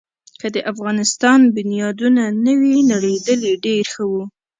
[0.39, 4.23] که د افغانستان بنیادونه نه وی نړېدلي، ډېر ښه وو.